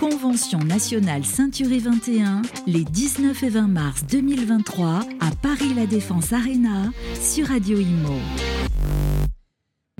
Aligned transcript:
Convention 0.00 0.60
nationale 0.60 1.26
Ceinturée 1.26 1.78
21, 1.78 2.40
les 2.66 2.84
19 2.84 3.42
et 3.42 3.48
20 3.50 3.68
mars 3.68 4.02
2023 4.10 5.00
à 5.20 5.30
Paris 5.42 5.74
La 5.76 5.84
Défense 5.84 6.32
Arena 6.32 6.90
sur 7.20 7.48
Radio 7.48 7.78
Imo. 7.78 8.14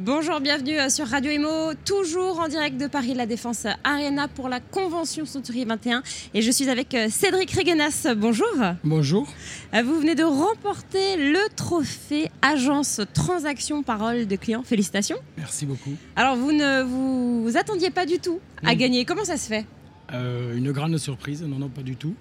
Bonjour, 0.01 0.41
bienvenue 0.41 0.79
euh, 0.79 0.89
sur 0.89 1.07
Radio 1.07 1.31
Imo, 1.31 1.75
toujours 1.85 2.41
en 2.41 2.49
direct 2.49 2.79
de 2.79 2.87
Paris 2.87 3.13
La 3.13 3.27
Défense 3.27 3.67
Arena 3.85 4.27
pour 4.27 4.49
la 4.49 4.61
Convention 4.61 5.27
Century 5.27 5.67
21. 5.67 6.03
Et 6.33 6.41
je 6.41 6.51
suis 6.51 6.71
avec 6.71 6.95
euh, 6.95 7.09
Cédric 7.11 7.51
Regenas. 7.51 8.07
Bonjour. 8.17 8.49
Bonjour. 8.83 9.29
Euh, 9.75 9.83
vous 9.83 10.01
venez 10.01 10.15
de 10.15 10.25
remporter 10.25 11.19
le 11.19 11.47
trophée 11.55 12.31
Agence 12.41 13.03
Transaction 13.13 13.83
Parole 13.83 14.27
de 14.27 14.37
clients. 14.37 14.63
Félicitations. 14.63 15.19
Merci 15.37 15.67
beaucoup. 15.67 15.93
Alors, 16.17 16.37
vous 16.37 16.53
ne 16.53 16.85
vous, 16.85 17.59
attendiez 17.59 17.91
pas 17.91 18.07
du 18.07 18.19
tout 18.19 18.41
à 18.65 18.75
gagner. 18.75 19.05
Comment 19.05 19.27
ça 19.27 19.37
se 19.37 19.47
fait? 19.47 19.67
Une 20.13 20.73
grande 20.73 20.97
surprise, 20.99 21.43
non, 21.43 21.59
non, 21.59 21.69
pas 21.69 21.83
du 21.83 21.97
tout. 21.97 22.15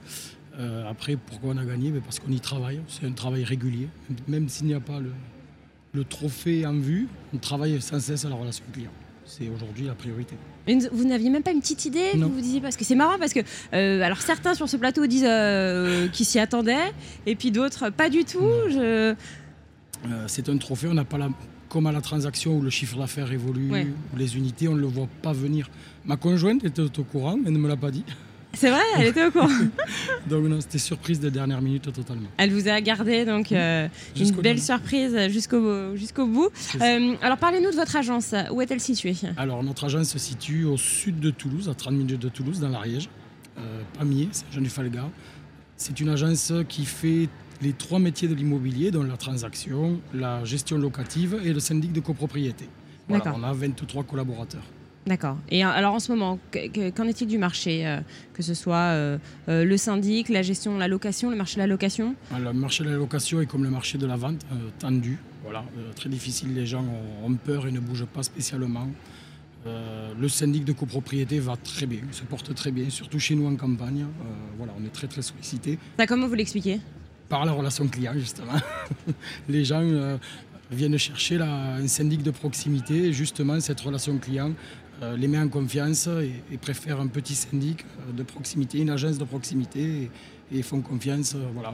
après, 0.89 1.15
pourquoi 1.17 1.53
on 1.53 1.57
a 1.57 1.65
gagné? 1.65 1.91
Ben, 1.91 2.01
Parce 2.01 2.19
qu'on 2.19 2.31
y 2.31 2.39
travaille. 2.39 2.81
C'est 2.87 3.05
un 3.05 3.11
travail 3.11 3.43
régulier. 3.43 3.87
Même 4.27 4.49
s'il 4.49 4.67
n'y 4.67 4.73
a 4.73 4.79
pas 4.79 4.99
le, 4.99 5.11
le 5.93 6.03
trophée 6.03 6.65
en 6.65 6.73
vue, 6.73 7.07
on 7.33 7.37
travaille 7.37 7.81
sans 7.81 7.99
cesse 7.99 8.25
à 8.25 8.29
la 8.29 8.35
relation 8.35 8.63
client. 8.71 8.91
C'est 9.25 9.47
aujourd'hui 9.47 9.85
la 9.85 9.93
priorité. 9.93 10.35
vous 10.91 11.03
n'aviez 11.05 11.29
même 11.29 11.43
pas 11.43 11.51
une 11.51 11.59
petite 11.59 11.85
idée? 11.85 12.11
Vous 12.15 12.29
vous 12.29 12.41
disiez 12.41 12.61
parce 12.61 12.75
que 12.75 12.83
c'est 12.83 12.95
marrant 12.95 13.19
parce 13.19 13.31
que 13.31 13.41
euh, 13.73 14.01
alors 14.01 14.21
certains 14.21 14.55
sur 14.55 14.67
ce 14.67 14.75
plateau 14.75 15.05
disent 15.05 15.23
euh, 15.27 16.07
qu'ils 16.07 16.25
s'y 16.25 16.39
attendaient 16.39 16.91
et 17.27 17.35
puis 17.35 17.51
d'autres 17.51 17.91
pas 17.91 18.09
du 18.09 18.23
tout. 18.25 18.39
Euh, 18.41 19.13
c'est 20.27 20.49
un 20.49 20.57
trophée, 20.57 20.87
on 20.87 20.95
n'a 20.95 21.05
pas 21.05 21.19
la 21.19 21.29
comme 21.69 21.85
à 21.87 21.91
la 21.91 22.01
transaction 22.01 22.57
où 22.57 22.61
le 22.61 22.69
chiffre 22.69 22.97
d'affaires 22.97 23.31
évolue, 23.31 23.71
les 24.17 24.35
unités, 24.35 24.67
on 24.67 24.75
ne 24.75 24.81
le 24.81 24.87
voit 24.87 25.07
pas 25.21 25.33
venir. 25.33 25.69
Ma 26.05 26.17
conjointe 26.17 26.63
était 26.65 26.81
au 26.81 27.03
courant, 27.03 27.37
mais 27.41 27.51
ne 27.51 27.57
me 27.57 27.67
l'a 27.67 27.77
pas 27.77 27.91
dit. 27.91 28.03
C'est 28.53 28.71
vrai, 28.71 28.81
elle 28.97 29.07
était 29.07 29.25
au 29.25 29.31
courant. 29.31 29.47
donc 30.27 30.45
non, 30.45 30.59
c'était 30.59 30.79
surprise 30.79 31.19
de 31.19 31.29
dernière 31.29 31.61
minute 31.61 31.93
totalement. 31.93 32.27
Elle 32.37 32.51
vous 32.51 32.67
a 32.67 32.81
gardé 32.81 33.23
donc 33.23 33.51
euh, 33.51 33.87
une 34.19 34.31
belle 34.31 34.59
surprise 34.59 35.15
jusqu'au 35.29 35.95
jusqu'au 35.95 36.25
bout. 36.25 36.49
Euh, 36.81 37.15
alors 37.21 37.37
parlez-nous 37.37 37.69
de 37.69 37.75
votre 37.75 37.95
agence. 37.95 38.33
Où 38.51 38.61
est-elle 38.61 38.79
située? 38.79 39.15
Alors 39.37 39.63
notre 39.63 39.85
agence 39.85 40.09
se 40.09 40.19
situe 40.19 40.65
au 40.65 40.77
sud 40.77 41.19
de 41.19 41.29
Toulouse, 41.29 41.69
à 41.69 41.75
30 41.75 41.93
minutes 41.93 42.19
de 42.19 42.29
Toulouse, 42.29 42.59
dans 42.59 42.69
l'Ariège, 42.69 43.07
euh, 43.59 43.81
Pamiers, 43.97 44.29
Saint-Jean-du-Falga. 44.31 45.09
C'est 45.77 45.99
une 45.99 46.09
agence 46.09 46.51
qui 46.67 46.85
fait 46.85 47.29
les 47.61 47.73
trois 47.73 47.99
métiers 47.99 48.27
de 48.27 48.35
l'immobilier, 48.35 48.91
dont 48.91 49.03
la 49.03 49.17
transaction, 49.17 49.99
la 50.13 50.43
gestion 50.45 50.77
locative 50.77 51.39
et 51.43 51.53
le 51.53 51.59
syndic 51.59 51.91
de 51.91 51.99
copropriété. 51.99 52.67
Voilà, 53.07 53.33
on 53.35 53.43
a 53.43 53.53
23 53.53 54.03
collaborateurs. 54.03 54.63
D'accord. 55.07 55.37
Et 55.49 55.65
euh, 55.65 55.69
alors 55.69 55.95
en 55.95 55.99
ce 55.99 56.11
moment, 56.11 56.37
qu'en 56.51 57.07
est-il 57.07 57.27
du 57.27 57.37
marché 57.37 57.87
euh, 57.87 57.99
Que 58.33 58.43
ce 58.43 58.53
soit 58.53 58.75
euh, 58.75 59.17
le 59.47 59.77
syndic, 59.77 60.29
la 60.29 60.43
gestion, 60.43 60.77
la 60.77 60.87
location, 60.87 61.31
le 61.31 61.35
marché 61.35 61.55
de 61.55 61.61
la 61.61 61.67
location? 61.67 62.15
Ah, 62.31 62.39
Le 62.39 62.53
marché 62.53 62.83
de 62.83 62.89
la 62.89 62.97
location 62.97 63.41
est 63.41 63.47
comme 63.47 63.63
le 63.63 63.71
marché 63.71 63.97
de 63.97 64.05
la 64.05 64.15
vente, 64.15 64.45
tendu. 64.77 65.17
Voilà, 65.43 65.63
très 65.95 66.09
difficile. 66.09 66.53
Les 66.53 66.67
gens 66.67 66.85
ont, 67.23 67.33
peur 67.33 67.65
et 67.65 67.71
ne 67.71 67.79
bougent 67.79 68.05
pas 68.05 68.23
spécialement. 68.23 68.87
le 69.65 70.27
syndic 70.27 70.63
de 70.63 70.73
copropriété 70.73 71.39
va 71.39 71.55
très 71.55 71.87
bien, 71.87 72.01
se 72.11 72.23
porte 72.23 72.53
très 72.53 72.71
bien, 72.71 72.89
surtout 72.89 73.19
chez 73.19 73.35
nous 73.35 73.47
en 73.47 73.55
campagne. 73.55 74.05
voilà, 74.57 74.73
on 74.79 74.85
est 74.85 74.93
très 74.93 75.07
très 75.07 75.23
sollicité. 75.23 75.79
comment 76.07 76.27
vous 76.27 76.35
l'expliquez? 76.35 76.79
Par 77.29 77.45
la 77.45 77.51
relation 77.51 77.87
client, 77.87 78.13
justement. 78.15 78.59
les 79.47 79.63
gens 79.63 80.17
viennent 80.71 80.97
chercher 80.97 81.39
un 81.39 81.87
syndic 81.87 82.23
de 82.23 82.31
proximité, 82.31 83.13
justement 83.13 83.59
cette 83.59 83.79
relation 83.81 84.17
client 84.17 84.51
euh, 85.01 85.15
les 85.15 85.29
met 85.29 85.39
en 85.39 85.47
confiance 85.47 86.07
et, 86.07 86.57
préfèrent 86.57 86.99
un 86.99 87.07
petit 87.07 87.35
syndic 87.35 87.85
euh, 87.85 88.11
de 88.11 88.23
proximité, 88.23 88.79
une 88.79 88.89
agence 88.89 89.17
de 89.17 89.23
proximité 89.23 90.11
et, 90.51 90.61
font 90.61 90.81
confiance 90.81 91.35
euh, 91.35 91.45
voilà, 91.53 91.73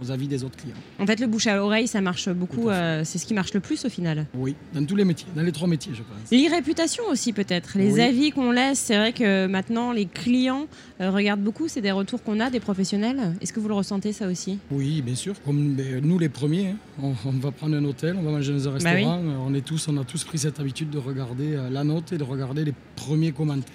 aux 0.00 0.10
avis 0.10 0.28
des 0.28 0.44
autres 0.44 0.56
clients. 0.56 0.76
En 0.98 1.06
fait, 1.06 1.20
le 1.20 1.26
bouche 1.26 1.46
à 1.46 1.56
l'oreille, 1.56 1.86
ça 1.86 2.00
marche 2.00 2.28
beaucoup. 2.28 2.68
Euh, 2.68 3.02
c'est 3.04 3.18
ce 3.18 3.26
qui 3.26 3.34
marche 3.34 3.54
le 3.54 3.60
plus 3.60 3.84
au 3.84 3.88
final. 3.88 4.26
Oui, 4.34 4.54
dans 4.74 4.84
tous 4.84 4.96
les 4.96 5.04
métiers, 5.04 5.28
dans 5.34 5.42
les 5.42 5.52
trois 5.52 5.68
métiers, 5.68 5.92
je 5.94 6.02
pense. 6.02 6.30
L'irréputation 6.30 7.04
aussi, 7.10 7.32
peut-être. 7.32 7.76
Les 7.76 8.00
avis 8.00 8.30
qu'on 8.30 8.50
laisse, 8.50 8.78
c'est 8.78 8.96
vrai 8.96 9.12
que 9.12 9.46
maintenant, 9.46 9.92
les 9.92 10.06
clients 10.06 10.66
euh, 11.00 11.10
regardent 11.10 11.42
beaucoup. 11.42 11.68
C'est 11.68 11.80
des 11.80 11.92
retours 11.92 12.22
qu'on 12.22 12.40
a 12.40 12.50
des 12.50 12.60
professionnels. 12.60 13.36
Est-ce 13.40 13.52
que 13.52 13.60
vous 13.60 13.68
le 13.68 13.74
ressentez, 13.74 14.12
ça 14.12 14.28
aussi? 14.28 14.58
Oui, 14.70 15.02
bien 15.02 15.14
sûr. 15.14 15.34
Comme 15.44 15.74
ben, 15.74 16.00
nous, 16.04 16.18
les 16.18 16.28
premiers, 16.28 16.68
hein. 16.68 16.76
on, 17.02 17.30
va 17.32 17.50
prendre 17.50 17.76
un 17.76 17.84
hôtel, 17.84 18.16
on 18.18 18.22
va 18.22 18.30
manger 18.30 18.52
dans 18.52 18.68
un 18.68 18.78
bah 18.78 18.90
restaurant. 18.90 19.22
on, 19.46 19.54
est 19.54 19.64
tous, 19.64 19.88
on 19.88 19.96
a 19.98 20.04
tous 20.04 20.24
pris 20.24 20.38
cette 20.38 20.60
habitude 20.60 20.90
de 20.90 20.98
regarder 20.98 21.54
euh, 21.54 21.70
la 21.70 21.84
note 21.84 22.12
et 22.12 22.18
de 22.18 22.24
regarder 22.24 22.64
les 22.64 22.74
premiers 22.96 23.32
commentaires. 23.32 23.72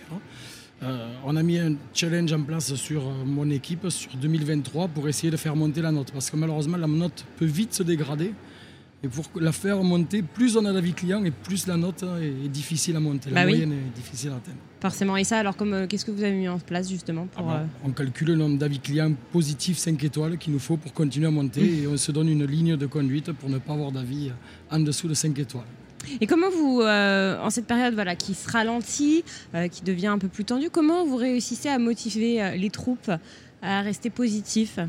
Euh, 0.84 1.12
on 1.26 1.36
a 1.36 1.44
mis 1.44 1.58
un 1.58 1.76
challenge 1.94 2.32
en 2.34 2.44
place 2.44 2.76
sur 2.76 3.02
euh, 3.02 3.26
mon 3.26 3.50
équipe 3.50 3.90
sur 3.90 4.16
2023 4.16 4.90
pour 4.90 5.10
essayer 5.10 5.32
de 5.32 5.38
faire 5.38 5.56
monter 5.56 5.82
la 5.82 5.92
note. 5.92 6.12
Parce 6.12 6.30
que 6.30 6.38
malheureusement, 6.38 6.78
la 6.78 6.88
note 6.88 7.26
peut 7.38 7.46
vite 7.46 7.74
se 7.74 7.84
dégrader. 7.84 8.34
Et 9.04 9.08
pour 9.08 9.26
la 9.40 9.52
faire 9.52 9.84
monter, 9.84 10.24
plus 10.24 10.58
on 10.58 10.66
a 10.66 10.74
d'avis 10.74 10.94
client 10.94 11.24
et 11.24 11.30
plus 11.30 11.68
la 11.68 11.78
note 11.78 12.04
est 12.20 12.50
difficile 12.50 12.96
à 12.96 13.00
monter. 13.00 13.30
La 13.30 13.44
bah 13.44 13.50
moyenne 13.50 13.72
est 13.72 13.96
difficile 13.96 14.30
à 14.30 14.38
atteindre. 14.38 14.58
Forcément. 14.82 15.18
Et 15.18 15.24
ça, 15.24 15.38
alors, 15.38 15.56
euh, 15.62 15.86
qu'est-ce 15.86 16.04
que 16.04 16.10
vous 16.10 16.24
avez 16.24 16.36
mis 16.36 16.48
en 16.48 16.58
place 16.58 16.90
justement 16.90 17.28
pour, 17.28 17.48
ah 17.48 17.60
bah, 17.60 17.66
On 17.84 17.92
calcule 17.92 18.30
le 18.30 18.36
nombre 18.36 18.58
d'avis 18.58 18.80
clients 18.80 19.14
positifs 19.32 19.78
5 19.78 20.04
étoiles 20.04 20.38
qu'il 20.40 20.52
nous 20.54 20.60
faut 20.60 20.78
pour 20.78 20.94
continuer 20.94 21.28
à 21.28 21.32
monter 21.32 21.62
mmh. 21.62 21.84
et 21.84 21.88
on 21.88 21.98
se 21.98 22.12
donne 22.12 22.30
une 22.30 22.46
ligne 22.46 22.76
de 22.76 22.88
conduite 22.88 23.32
pour 23.34 23.50
ne 23.50 23.60
pas 23.60 23.74
avoir 23.74 23.92
d'avis 23.92 24.32
en 24.72 24.80
dessous 24.80 25.08
de 25.08 25.14
5 25.14 25.38
étoiles. 25.38 25.66
Et 26.22 26.28
comment 26.28 26.50
vous, 26.50 26.82
euh, 26.82 27.40
en 27.42 27.50
cette 27.50 27.68
période 27.68 27.94
voilà, 27.94 28.16
qui 28.16 28.34
se 28.34 28.50
ralentit, 28.50 29.24
euh, 29.56 29.68
qui 29.68 29.84
devient 29.84 30.08
un 30.08 30.18
peu 30.18 30.28
plus 30.28 30.46
tendue, 30.46 30.70
comment 30.70 31.06
vous 31.06 31.16
réussissez 31.16 31.70
à 31.70 31.80
motiver 31.80 32.42
euh, 32.42 32.56
les 32.56 32.70
troupes 32.70 33.12
à 33.62 33.82
rester 33.82 34.10
positifs 34.10 34.80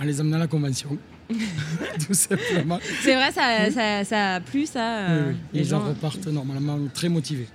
En 0.00 0.04
les 0.04 0.20
amenant 0.20 0.36
à 0.36 0.40
la 0.40 0.46
convention. 0.46 0.96
Tout 2.06 2.14
simplement. 2.14 2.78
C'est 3.02 3.14
vrai, 3.14 3.32
ça, 3.32 4.04
ça, 4.04 4.34
a 4.34 4.40
plu, 4.40 4.66
ça 4.66 5.06
Les, 5.52 5.64
gens 5.64 5.80
repartent 5.80 6.26
normalement 6.26 6.78
très 6.92 7.08
motivés. 7.08 7.48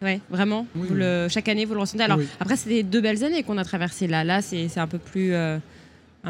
Oui, 0.00 0.20
vraiment. 0.30 0.66
chaque 1.28 1.48
année, 1.48 1.64
vous 1.64 1.74
le 1.74 1.80
ressentez. 1.80 2.02
Alors, 2.02 2.18
après, 2.40 2.56
c'était 2.56 2.82
deux 2.82 3.00
belles 3.00 3.22
années 3.22 3.42
qu'on 3.42 3.58
a 3.58 3.64
traversées 3.64 4.08
là. 4.08 4.24
Là, 4.24 4.40
c'est 4.40 4.78
un 4.78 4.86
peu 4.86 4.98
plus. 4.98 5.32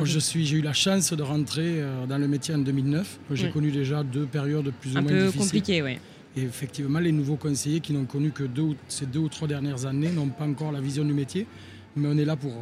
Je 0.05 0.19
suis, 0.19 0.47
j'ai 0.47 0.57
eu 0.59 0.63
la 0.63 0.73
chance 0.73 1.13
de 1.13 1.23
rentrer 1.23 1.83
dans 2.09 2.19
le 2.19 2.29
métier 2.29 2.55
en 2.55 2.59
2009. 2.59 3.19
J'ai 3.33 3.51
connu 3.51 3.71
déjà 3.71 4.03
deux 4.03 4.27
périodes 4.27 4.73
plus 4.81 4.91
ou 4.91 5.01
moins 5.01 5.03
difficiles. 5.03 5.29
Un 5.29 5.33
peu 5.33 5.39
compliquées, 5.39 5.83
oui. 5.83 5.99
Et 6.37 6.43
effectivement, 6.43 6.99
les 6.99 7.13
nouveaux 7.13 7.37
conseillers 7.37 7.81
qui 7.81 7.93
n'ont 7.93 8.07
connu 8.07 8.31
que 8.31 8.45
deux, 8.45 8.75
ces 8.89 9.05
deux 9.07 9.19
ou 9.21 9.29
trois 9.29 9.47
dernières 9.47 9.85
années 9.85 10.11
n'ont 10.11 10.29
pas 10.29 10.47
encore 10.47 10.73
la 10.73 10.81
vision 10.81 11.05
du 11.05 11.13
métier. 11.13 11.47
Mais 11.95 12.09
on 12.09 12.17
est 12.17 12.25
là 12.25 12.37
pour, 12.37 12.55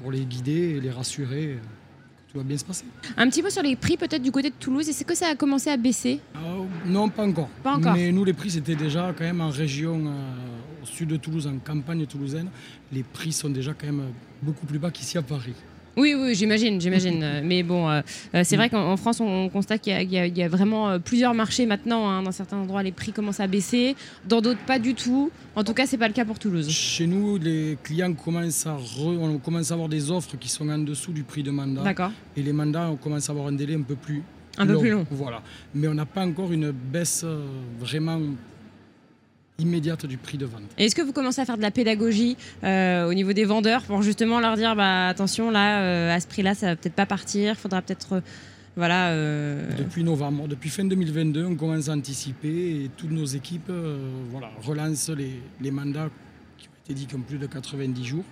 pour 0.00 0.10
les 0.10 0.24
guider 0.24 0.76
et 0.76 0.80
les 0.80 0.90
rassurer 0.90 1.58
que 2.26 2.32
tout 2.32 2.38
va 2.38 2.44
bien 2.44 2.56
se 2.56 2.64
passer. 2.64 2.86
Un 3.18 3.28
petit 3.28 3.42
peu 3.42 3.50
sur 3.50 3.62
les 3.62 3.76
prix 3.76 3.98
peut-être 3.98 4.22
du 4.22 4.30
côté 4.30 4.48
de 4.48 4.54
Toulouse. 4.58 4.88
Est-ce 4.88 5.04
que 5.04 5.14
ça 5.14 5.26
a 5.28 5.34
commencé 5.34 5.68
à 5.68 5.76
baisser? 5.76 6.20
Ah, 6.34 6.38
Non, 6.86 7.10
pas 7.10 7.26
encore. 7.26 7.48
Pas 7.62 7.74
encore. 7.74 7.94
Mais 7.94 8.10
nous, 8.12 8.24
les 8.24 8.32
prix, 8.32 8.50
c'était 8.50 8.76
déjà 8.76 9.12
quand 9.16 9.24
même 9.24 9.42
en 9.42 9.50
région, 9.50 10.06
euh, 10.06 10.82
au 10.82 10.86
sud 10.86 11.10
de 11.10 11.16
Toulouse, 11.16 11.46
en 11.46 11.58
campagne 11.58 12.06
toulousaine. 12.06 12.48
Les 12.92 13.02
prix 13.02 13.32
sont 13.32 13.50
déjà 13.50 13.74
quand 13.74 13.86
même 13.86 14.04
beaucoup 14.42 14.64
plus 14.64 14.78
bas 14.78 14.90
qu'ici 14.90 15.18
à 15.18 15.22
Paris. 15.22 15.54
Oui, 15.98 16.14
oui, 16.16 16.34
j'imagine, 16.34 16.80
j'imagine. 16.80 17.40
Mais 17.44 17.64
bon, 17.64 17.88
euh, 17.90 18.00
euh, 18.34 18.42
c'est 18.44 18.56
vrai 18.56 18.70
qu'en 18.70 18.96
France, 18.96 19.20
on 19.20 19.48
constate 19.48 19.82
qu'il 19.82 20.12
y, 20.12 20.42
a 20.42 20.48
vraiment 20.48 20.90
euh, 20.90 20.98
plusieurs 21.00 21.34
marchés 21.34 21.66
maintenant. 21.66 22.08
Hein. 22.08 22.22
Dans 22.22 22.30
certains 22.30 22.56
endroits, 22.56 22.84
les 22.84 22.92
prix 22.92 23.12
commencent 23.12 23.40
à 23.40 23.48
baisser, 23.48 23.96
dans 24.28 24.40
d'autres, 24.40 24.60
pas 24.60 24.78
du 24.78 24.94
tout. 24.94 25.30
En 25.56 25.64
tout 25.64 25.74
cas, 25.74 25.86
c'est 25.86 25.98
pas 25.98 26.06
le 26.06 26.14
cas 26.14 26.24
pour 26.24 26.38
Toulouse. 26.38 26.70
Chez 26.70 27.08
nous, 27.08 27.36
les 27.36 27.76
clients 27.82 28.14
commencent 28.14 28.66
à, 28.66 28.76
on 29.00 29.38
commence 29.38 29.72
à 29.72 29.74
avoir 29.74 29.88
des 29.88 30.08
offres 30.10 30.36
qui 30.38 30.48
sont 30.48 30.68
en 30.68 30.78
dessous 30.78 31.12
du 31.12 31.24
prix 31.24 31.42
de 31.42 31.50
mandat. 31.50 31.82
D'accord. 31.82 32.12
Et 32.36 32.42
les 32.42 32.52
mandats, 32.52 32.88
on 32.90 32.96
commence 32.96 33.28
à 33.28 33.32
avoir 33.32 33.48
un 33.48 33.52
délai 33.52 33.74
un 33.74 33.82
peu 33.82 33.96
plus 33.96 34.22
un 34.56 34.66
peu 34.66 34.78
plus 34.78 34.90
long. 34.90 35.06
Voilà. 35.10 35.40
Mais 35.72 35.86
on 35.86 35.94
n'a 35.94 36.06
pas 36.06 36.24
encore 36.24 36.52
une 36.52 36.72
baisse 36.72 37.24
vraiment 37.78 38.20
immédiate 39.58 40.06
du 40.06 40.16
prix 40.16 40.38
de 40.38 40.46
vente. 40.46 40.62
Est-ce 40.76 40.94
que 40.94 41.02
vous 41.02 41.12
commencez 41.12 41.40
à 41.40 41.44
faire 41.44 41.56
de 41.56 41.62
la 41.62 41.72
pédagogie 41.72 42.36
euh, 42.62 43.08
au 43.08 43.14
niveau 43.14 43.32
des 43.32 43.44
vendeurs 43.44 43.82
pour 43.82 44.02
justement 44.02 44.38
leur 44.38 44.56
dire 44.56 44.76
bah, 44.76 45.08
attention, 45.08 45.50
là, 45.50 45.80
euh, 45.80 46.14
à 46.14 46.20
ce 46.20 46.28
prix-là, 46.28 46.54
ça 46.54 46.66
va 46.66 46.76
peut-être 46.76 46.94
pas 46.94 47.06
partir, 47.06 47.54
il 47.54 47.60
faudra 47.60 47.82
peut-être. 47.82 48.14
Euh, 48.14 48.20
voilà, 48.76 49.12
Depuis 49.76 50.04
novembre, 50.04 50.46
depuis 50.46 50.70
fin 50.70 50.84
2022, 50.84 51.44
on 51.44 51.56
commence 51.56 51.88
à 51.88 51.94
anticiper 51.94 52.84
et 52.84 52.90
toutes 52.96 53.10
nos 53.10 53.24
équipes 53.24 53.72
voilà, 54.30 54.50
relancent 54.62 55.08
les, 55.08 55.42
les, 55.60 55.72
mandats 55.72 56.08
qui 56.56 56.68
ont 56.68 56.84
été 56.84 56.94
dit 56.94 57.06
comme 57.08 57.22
plus 57.22 57.38
de 57.38 57.46
90 57.46 58.04
jours, 58.04 58.22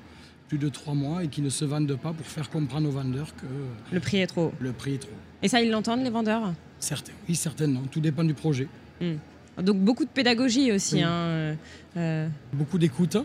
plus 0.47 0.59
de 0.59 0.69
3 0.69 0.95
mois 0.95 1.25
et 1.25 1.29
qui 1.29 1.43
ne 1.43 1.49
se 1.49 1.65
vendent 1.65 1.99
pas 2.01 2.13
pour 2.13 2.27
faire 2.27 2.49
comprendre 2.49 2.89
aux 2.89 2.93
vendeurs 2.93 3.35
que 3.35 3.47
le 3.93 3.99
prix 3.99 4.19
est 4.19 4.29
trop. 4.29 4.53
Le 4.61 4.71
prix 4.71 4.95
est 4.95 4.99
trop. 4.99 5.11
Et 5.43 5.49
ça, 5.49 5.61
ils 5.61 5.69
l'entendent, 5.69 6.05
les 6.05 6.11
vendeurs? 6.11 6.53
Certains, 6.79 7.15
oui, 7.29 7.35
certainement. 7.35 7.83
Tout 7.91 7.99
dépend 7.99 8.23
du 8.23 8.35
projet. 8.35 8.69
Hmm. 9.01 9.17
Donc 9.63 9.79
beaucoup 9.79 10.05
de 10.05 10.11
pédagogie 10.11 10.73
aussi. 10.73 11.03
Hein, 11.03 11.57
euh, 11.97 12.29
beaucoup 12.53 12.79
d'écoute 12.79 13.17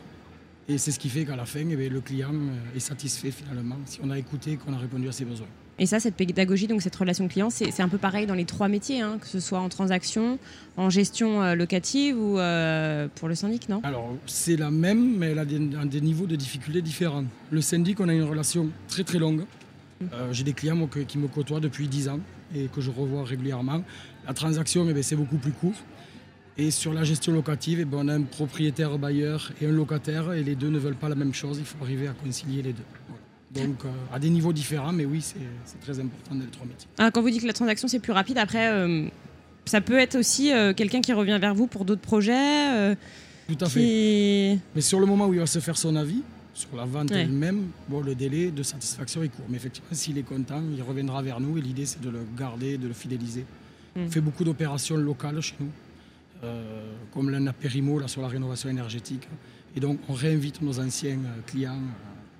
Et 0.70 0.78
c'est 0.78 0.92
ce 0.92 1.00
qui 1.00 1.10
fait 1.10 1.26
qu'à 1.26 1.36
la 1.36 1.46
fin, 1.46 1.62
eh 1.70 1.90
le 1.90 2.02
client 2.02 2.34
est 2.76 2.80
satisfait 2.80 3.32
finalement 3.32 3.78
si 3.86 4.00
on 4.04 4.10
a 4.10 4.18
écouté, 4.18 4.58
qu'on 4.58 4.74
a 4.74 4.78
répondu 4.78 5.08
à 5.10 5.12
ses 5.12 5.26
besoins. 5.26 5.48
Et 5.82 5.88
ça, 5.88 6.00
cette 6.00 6.16
pédagogie, 6.16 6.68
donc 6.68 6.84
cette 6.84 6.96
relation 6.96 7.28
client, 7.28 7.50
c'est 7.50 7.80
un 7.80 7.90
peu 7.90 7.98
pareil 7.98 8.28
dans 8.28 8.36
les 8.36 8.46
trois 8.46 8.68
métiers, 8.68 9.02
hein, 9.02 9.18
que 9.20 9.26
ce 9.26 9.40
soit 9.40 9.60
en 9.60 9.68
transaction, 9.68 10.38
en 10.78 10.92
gestion 10.92 11.42
euh, 11.42 11.56
locative 11.56 12.22
ou 12.22 12.38
euh, 12.38 13.08
pour 13.16 13.28
le 13.28 13.34
syndic, 13.34 13.68
non? 13.68 13.82
Alors, 13.84 14.16
c'est 14.28 14.58
la 14.58 14.70
même, 14.70 15.18
mais 15.18 15.32
elle 15.32 15.40
a 15.40 15.46
des, 15.46 16.02
niveaux 16.02 16.28
de 16.28 16.36
difficulté 16.36 16.84
différents. 16.84 17.24
Le 17.50 17.62
syndic, 17.62 18.00
on 18.00 18.10
a 18.10 18.14
une 18.14 18.24
relation 18.24 18.70
très 18.88 19.04
très 19.04 19.18
longue. 19.18 19.46
Euh, 20.14 20.32
j'ai 20.32 20.44
des 20.44 20.54
clients 20.54 20.88
qui 21.08 21.18
me 21.18 21.28
côtoient 21.28 21.60
depuis 21.60 21.88
10 21.88 22.10
ans 22.10 22.20
et 22.56 22.68
que 22.68 22.80
je 22.80 22.92
revois 22.92 23.24
régulièrement. 23.24 23.84
La 24.28 24.36
transaction, 24.36 24.88
eh 24.88 25.02
c'est 25.02 25.16
beaucoup 25.16 25.38
plus 25.38 25.52
court. 25.52 25.74
Et 26.58 26.70
sur 26.70 26.94
la 26.94 27.04
gestion 27.04 27.34
locative, 27.34 27.80
eh 27.82 27.86
ben, 27.86 28.00
on 28.02 28.08
a 28.08 28.14
un 28.14 28.24
propriétaire 28.24 28.98
bailleur 28.98 29.52
et 29.62 29.68
un 29.68 29.72
locataire, 29.72 30.34
et 30.34 30.44
les 30.44 30.56
deux 30.56 30.70
ne 30.70 30.80
veulent 30.80 30.96
pas 30.96 31.10
la 31.10 31.16
même 31.16 31.34
chose. 31.34 31.58
Il 31.60 31.66
faut 31.66 31.84
arriver 31.84 32.08
à 32.08 32.14
concilier 32.14 32.62
les 32.62 32.74
deux. 32.74 32.84
Donc, 33.52 33.84
euh, 33.84 33.90
à 34.14 34.20
des 34.20 34.30
niveaux 34.30 34.54
différents, 34.54 34.94
mais 34.94 35.06
oui, 35.06 35.22
c'est 35.22 35.80
très 35.82 36.00
important 36.00 36.36
les 36.36 36.46
trois 36.48 36.66
métiers. 36.66 36.88
Ah, 36.98 37.12
quand 37.12 37.22
vous 37.22 37.30
dites 37.30 37.42
que 37.42 37.48
la 37.48 37.54
transaction, 37.54 37.88
c'est 37.88 38.00
plus 38.00 38.14
rapide, 38.14 38.38
après, 38.38 38.70
euh, 38.70 39.08
ça 39.66 39.82
peut 39.82 39.98
être 39.98 40.16
aussi 40.16 40.54
euh, 40.54 40.74
quelqu'un 40.74 41.02
qui 41.02 41.12
revient 41.14 41.38
vers 41.40 41.54
vous 41.54 41.68
pour 41.68 41.84
d'autres 41.84 42.02
projets 42.02 42.96
Tout 43.48 43.58
à 43.60 43.68
fait. 43.68 44.58
Mais 44.76 44.82
sur 44.82 45.00
le 45.00 45.06
moment 45.06 45.28
où 45.28 45.34
il 45.34 45.40
va 45.40 45.46
se 45.46 45.60
faire 45.60 45.78
son 45.78 45.96
avis, 45.96 46.22
sur 46.54 46.76
la 46.76 46.86
vente 46.86 47.12
elle-même, 47.12 47.68
bon, 47.90 48.02
le 48.02 48.16
délai 48.16 48.52
de 48.52 48.64
satisfaction 48.64 49.24
est 49.24 49.30
court. 49.30 49.46
Mais 49.50 49.58
effectivement, 49.58 49.90
s'il 49.92 50.18
est 50.18 50.24
content, 50.24 50.62
il 50.76 50.82
reviendra 50.82 51.22
vers 51.22 51.40
nous 51.40 51.58
et 51.58 51.62
l'idée, 51.62 51.86
c'est 51.86 52.02
de 52.02 52.10
le 52.10 52.20
garder, 52.38 52.78
de 52.78 52.88
le 52.88 52.94
fidéliser. 52.94 53.46
Hmm. 53.96 54.04
On 54.08 54.10
fait 54.10 54.22
beaucoup 54.22 54.44
d'opérations 54.44 54.96
locales 54.96 55.42
chez 55.42 55.56
nous, 55.60 55.70
comme 57.14 57.30
l'Anapérimo 57.30 58.00
là, 58.00 58.08
sur 58.08 58.22
la 58.22 58.28
rénovation 58.28 58.70
énergétique. 58.70 59.28
Et 59.76 59.80
donc, 59.80 60.00
on 60.10 60.14
réinvite 60.14 60.62
nos 60.62 60.80
anciens 60.80 61.20
clients 61.48 61.80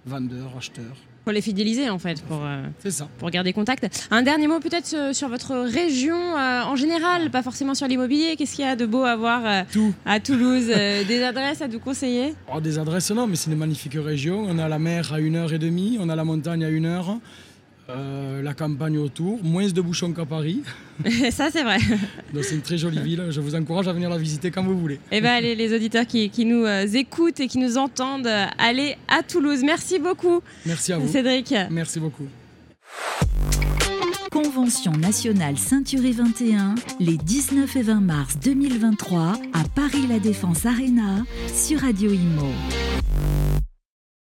vendeurs, 0.06 0.52
acheteurs. 0.58 0.98
Pour 1.24 1.34
les 1.34 1.42
fidéliser 1.42 1.88
en 1.88 2.00
fait, 2.00 2.24
pour, 2.24 2.44
euh, 2.44 2.64
ça. 2.90 3.08
pour 3.20 3.30
garder 3.30 3.54
contact. 3.54 4.08
Un 4.10 4.24
dernier 4.24 4.48
mot 4.48 4.60
peut-être 4.60 4.92
euh, 4.96 5.14
sur 5.14 5.30
votre 5.30 5.56
région 5.56 6.16
euh, 6.16 6.64
en 6.64 6.76
général, 6.76 7.30
pas 7.30 7.44
forcément 7.44 7.76
sur 7.76 7.88
l'immobilier. 7.88 8.36
Qu'est-ce 8.36 8.56
qu'il 8.56 8.66
y 8.66 8.68
a 8.68 8.76
de 8.76 8.88
beau 8.88 9.04
à 9.04 9.16
voir 9.16 9.66
à 10.06 10.20
Toulouse 10.20 10.68
Des 11.08 11.22
adresses 11.22 11.62
à 11.62 11.68
nous 11.68 11.80
conseiller? 11.80 12.34
Oh, 12.52 12.60
Des 12.60 12.80
adresses 12.80 13.12
non, 13.12 13.28
mais 13.28 13.36
c'est 13.36 13.52
une 13.52 13.58
magnifique 13.58 13.94
région. 13.94 14.46
On 14.48 14.58
a 14.58 14.68
la 14.68 14.80
mer 14.80 15.14
à 15.14 15.20
une 15.20 15.36
heure 15.36 15.54
et 15.54 15.60
demie, 15.60 15.98
on 16.00 16.10
a 16.10 16.16
la 16.16 16.24
montagne 16.24 16.66
à 16.66 16.70
une 16.70 16.88
heure. 16.88 17.20
Euh, 17.96 18.42
la 18.42 18.54
campagne 18.54 18.98
autour, 18.98 19.44
moins 19.44 19.68
de 19.68 19.82
bouchons 19.82 20.14
qu'à 20.14 20.26
Paris. 20.26 20.62
Ça, 21.32 21.50
c'est 21.52 21.64
vrai. 21.64 21.78
Donc, 22.34 22.44
c'est 22.44 22.56
une 22.56 22.62
très 22.62 22.78
jolie 22.78 23.02
ville. 23.02 23.28
Je 23.30 23.42
vous 23.42 23.56
encourage 23.56 23.88
à 23.88 23.94
venir 23.94 24.10
la 24.10 24.18
visiter 24.18 24.52
quand 24.52 24.64
vous 24.64 24.78
voulez. 24.78 25.00
Eh 25.12 25.22
bien, 25.22 25.34
allez, 25.34 25.56
les 25.56 25.74
auditeurs 25.74 26.06
qui, 26.06 26.46
nous 26.46 26.66
euh, 26.66 26.86
écoutent 26.88 27.40
et 27.40 27.48
qui 27.48 27.58
nous 27.58 27.78
entendent, 27.78 28.28
euh, 28.28 28.46
allez 28.58 28.96
à 29.08 29.24
Toulouse. 29.24 29.62
Merci 29.64 30.00
beaucoup. 30.00 30.42
Merci 30.66 30.94
à 30.94 30.98
vous. 30.98 31.08
Cédric. 31.08 31.54
Merci 31.70 32.00
beaucoup. 32.00 32.28
Convention 34.32 34.94
nationale 34.94 35.58
Ceinturée 35.58 36.12
21, 36.12 36.76
les 37.02 37.18
19 37.18 37.76
et 37.76 37.82
20 37.82 37.96
mars 38.00 38.38
2023 38.42 39.34
à 39.54 39.64
Paris 39.76 40.08
La 40.08 40.20
Défense 40.20 40.66
Arena 40.66 41.24
sur 41.54 41.82
Radio 41.82 42.12
Imo. 42.12 42.48